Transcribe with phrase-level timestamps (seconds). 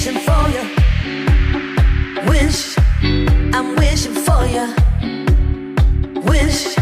[0.00, 0.62] wishing for you.
[2.26, 2.78] Wish
[3.52, 4.74] I'm wishing for you.
[6.22, 6.78] Wish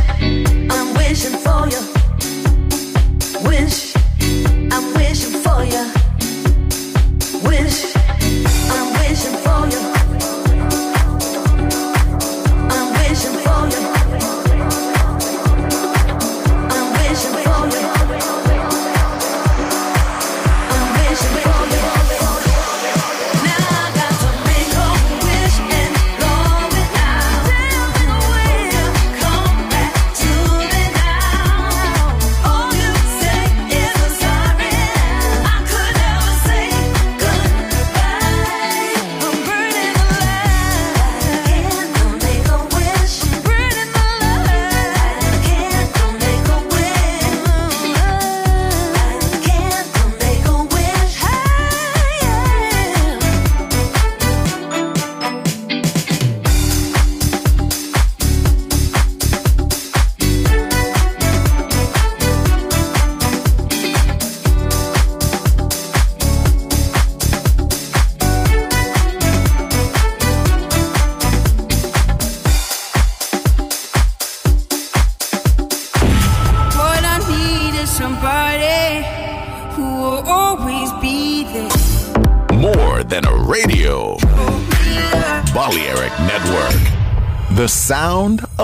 [0.70, 1.97] I'm wishing for you.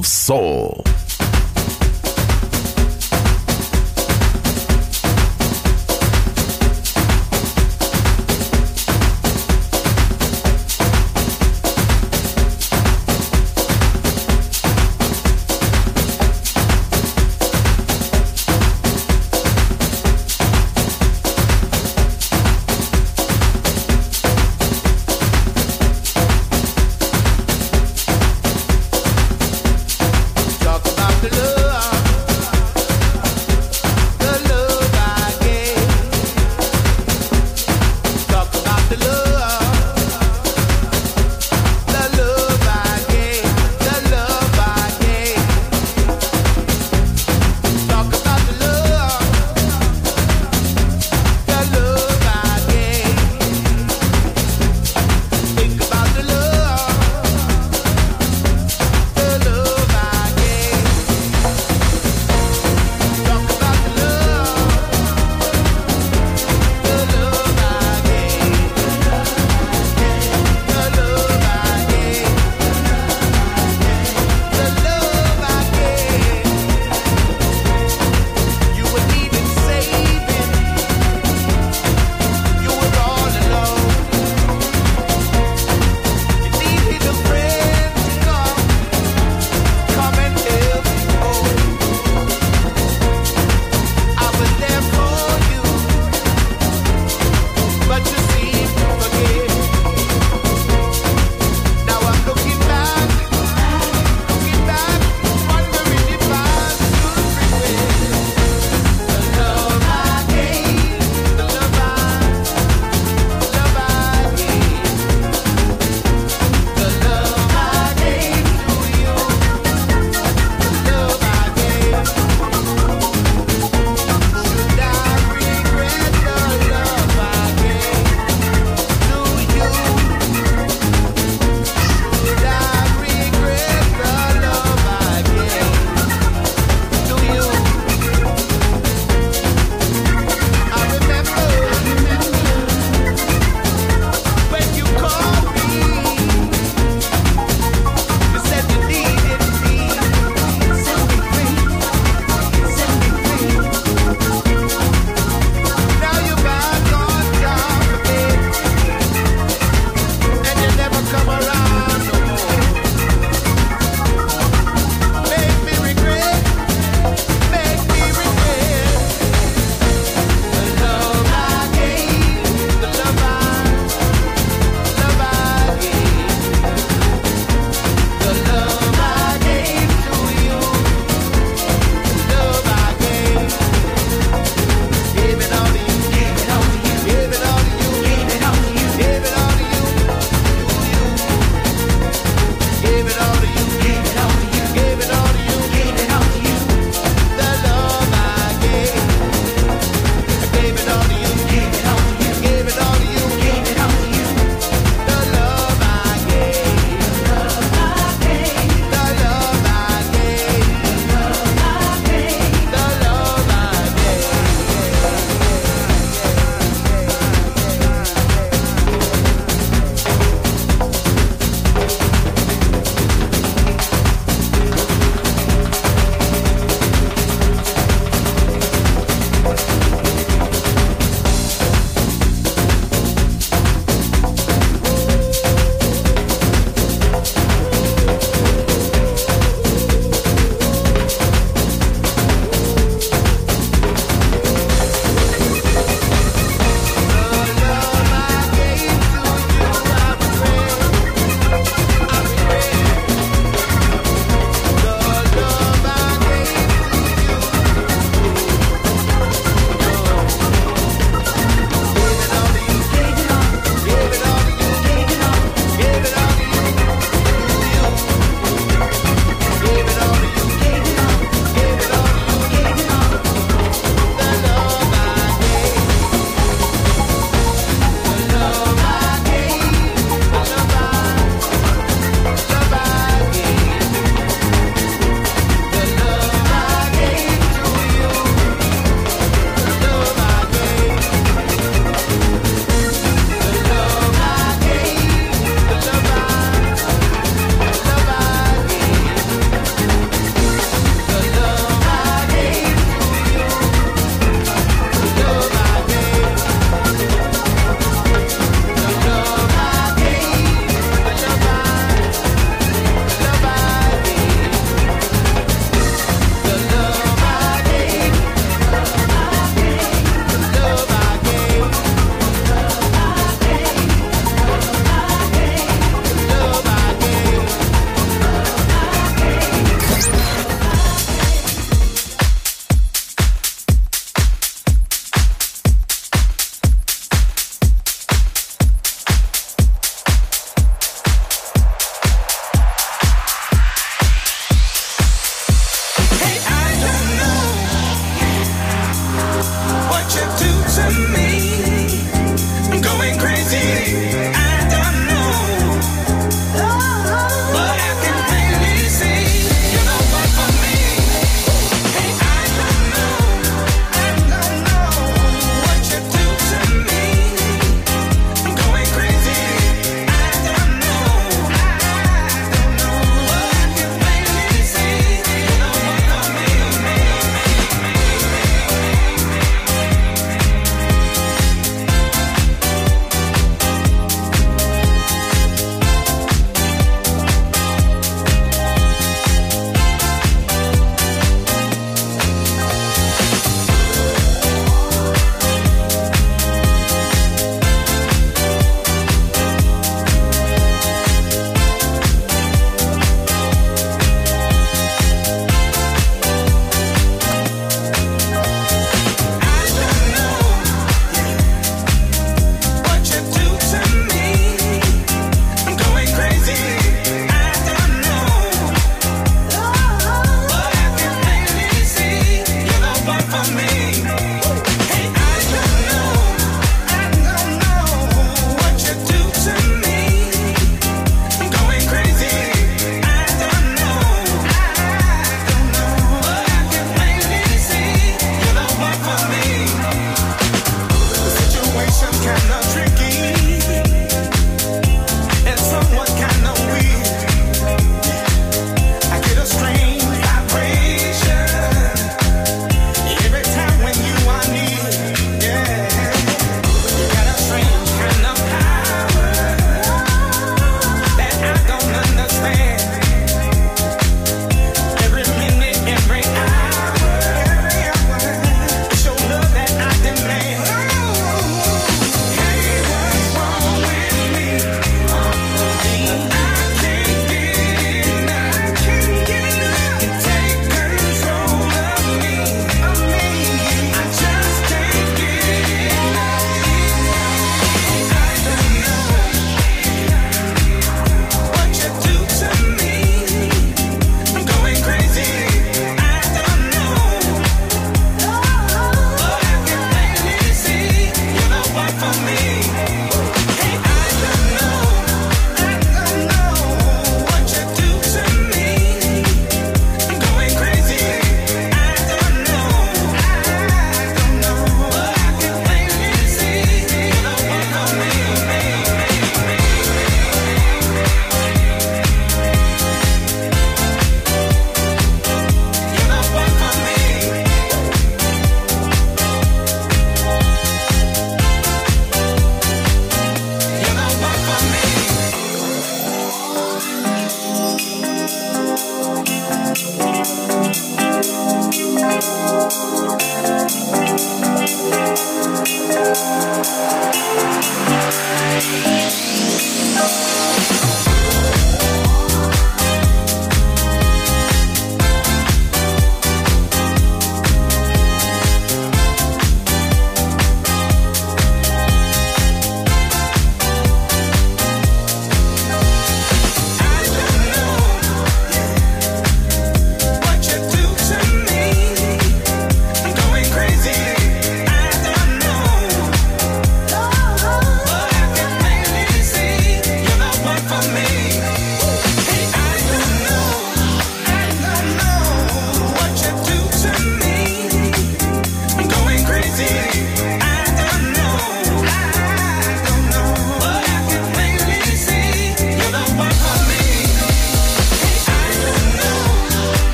[0.00, 0.39] Of soul.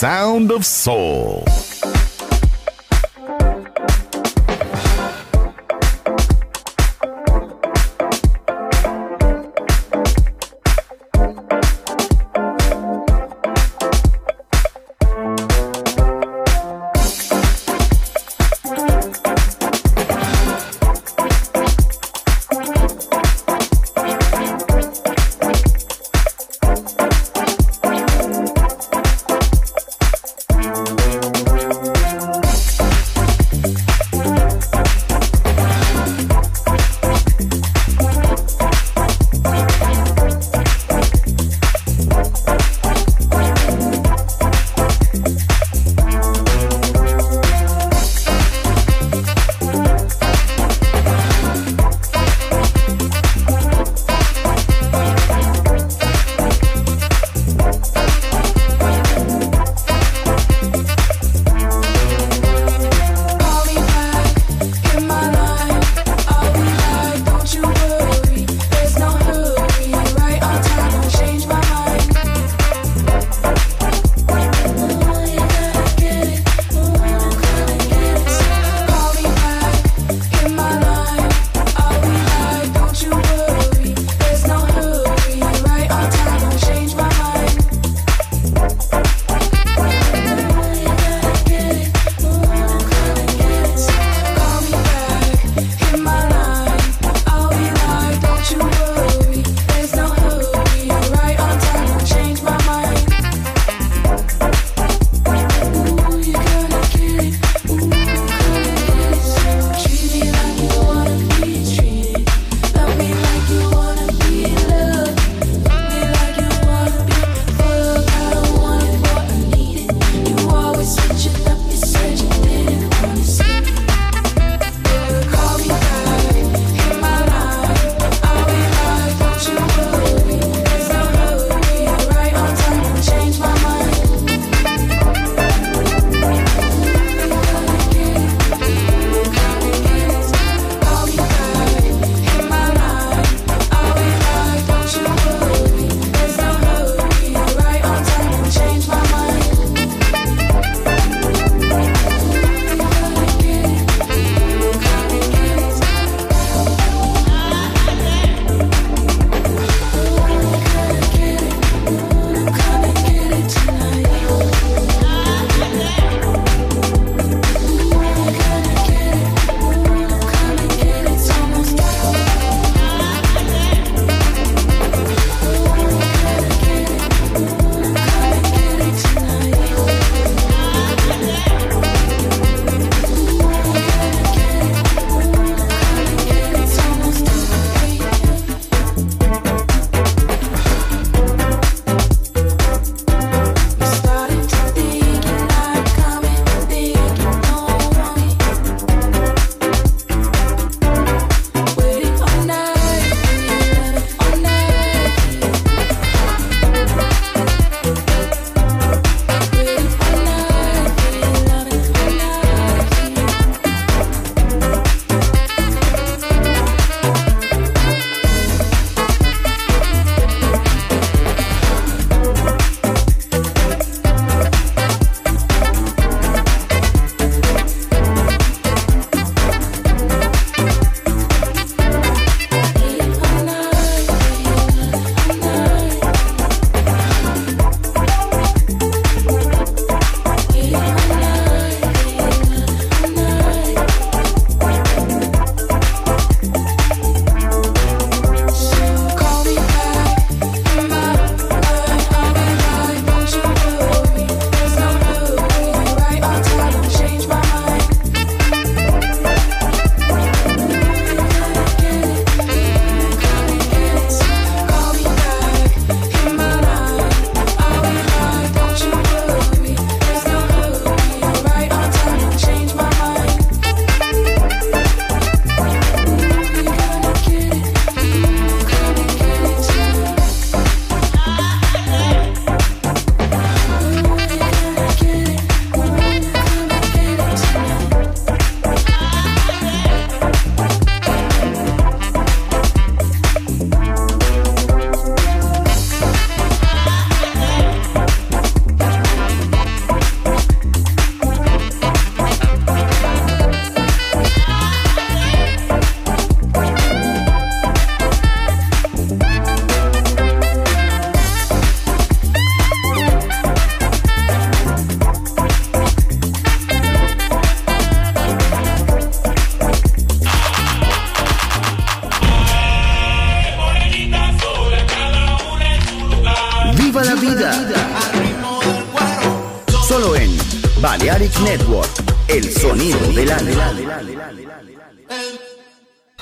[0.00, 0.99] Sound of soul.